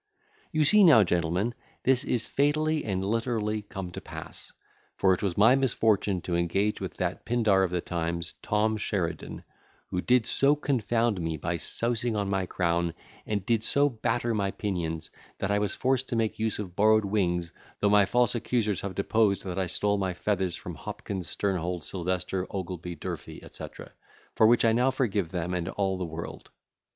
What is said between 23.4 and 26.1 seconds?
etc., for which I now forgive them and all the